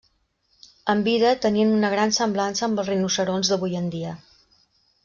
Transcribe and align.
En 0.93 1.03
vida, 1.07 1.33
tenien 1.43 1.75
una 1.75 1.91
gran 1.95 2.15
semblança 2.19 2.67
amb 2.71 2.83
els 2.85 2.91
rinoceronts 2.95 3.53
d'avui 3.55 3.79
en 3.83 3.97
dia. 3.99 4.17